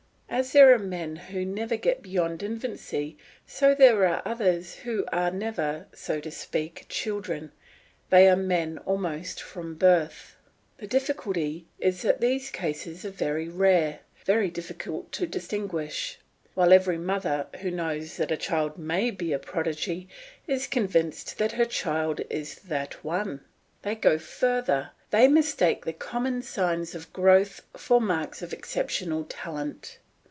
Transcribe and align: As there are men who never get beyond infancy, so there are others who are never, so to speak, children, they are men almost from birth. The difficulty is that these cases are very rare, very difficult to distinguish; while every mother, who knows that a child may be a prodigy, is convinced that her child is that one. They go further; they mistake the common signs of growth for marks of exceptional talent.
As 0.33 0.53
there 0.53 0.73
are 0.73 0.79
men 0.79 1.17
who 1.17 1.45
never 1.45 1.75
get 1.75 2.01
beyond 2.01 2.41
infancy, 2.41 3.15
so 3.45 3.75
there 3.75 4.07
are 4.07 4.21
others 4.25 4.75
who 4.75 5.05
are 5.11 5.29
never, 5.29 5.87
so 5.93 6.21
to 6.21 6.31
speak, 6.31 6.85
children, 6.87 7.51
they 8.09 8.27
are 8.29 8.37
men 8.37 8.77
almost 8.79 9.41
from 9.43 9.75
birth. 9.75 10.37
The 10.77 10.87
difficulty 10.87 11.67
is 11.79 12.01
that 12.01 12.21
these 12.21 12.49
cases 12.49 13.03
are 13.03 13.11
very 13.11 13.49
rare, 13.49 13.99
very 14.25 14.49
difficult 14.49 15.11
to 15.11 15.27
distinguish; 15.27 16.17
while 16.55 16.71
every 16.73 16.97
mother, 16.97 17.47
who 17.59 17.69
knows 17.69 18.15
that 18.15 18.31
a 18.31 18.37
child 18.37 18.77
may 18.79 19.11
be 19.11 19.33
a 19.33 19.37
prodigy, 19.37 20.07
is 20.47 20.65
convinced 20.65 21.37
that 21.37 21.51
her 21.51 21.65
child 21.65 22.21
is 22.29 22.55
that 22.55 23.03
one. 23.03 23.41
They 23.83 23.95
go 23.95 24.17
further; 24.17 24.91
they 25.11 25.27
mistake 25.27 25.83
the 25.83 25.93
common 25.93 26.41
signs 26.41 26.95
of 26.95 27.11
growth 27.13 27.61
for 27.75 27.99
marks 27.99 28.41
of 28.41 28.53
exceptional 28.53 29.25
talent. 29.25 29.99